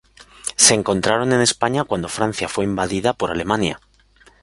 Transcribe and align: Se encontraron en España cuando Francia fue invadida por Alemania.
Se 0.55 0.73
encontraron 0.73 1.31
en 1.31 1.41
España 1.41 1.83
cuando 1.83 2.09
Francia 2.09 2.49
fue 2.49 2.63
invadida 2.63 3.13
por 3.13 3.29
Alemania. 3.29 3.79